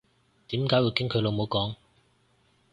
[0.47, 1.75] 點解會經佢老母溝